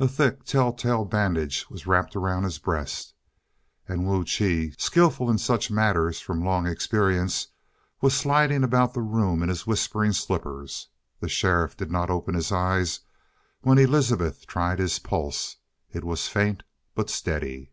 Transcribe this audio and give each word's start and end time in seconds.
A 0.00 0.08
thick, 0.08 0.42
telltale 0.44 1.04
bandage 1.04 1.70
was 1.70 1.86
wrapped 1.86 2.16
about 2.16 2.42
his 2.42 2.58
breast. 2.58 3.14
And 3.86 4.04
Wu 4.04 4.24
Chi, 4.24 4.72
skillful 4.76 5.30
in 5.30 5.38
such 5.38 5.70
matters 5.70 6.18
from 6.18 6.42
a 6.42 6.44
long 6.44 6.66
experience, 6.66 7.46
was 8.00 8.12
sliding 8.12 8.64
about 8.64 8.92
the 8.92 9.02
room 9.02 9.44
in 9.44 9.48
his 9.48 9.64
whispering 9.64 10.10
slippers. 10.14 10.88
The 11.20 11.28
sheriff 11.28 11.76
did 11.76 11.92
not 11.92 12.10
open 12.10 12.34
his 12.34 12.50
eyes 12.50 12.98
when 13.60 13.78
Elizabeth 13.78 14.48
tried 14.48 14.80
his 14.80 14.98
pulse. 14.98 15.58
It 15.92 16.02
was 16.02 16.26
faint, 16.26 16.64
but 16.96 17.08
steady. 17.08 17.70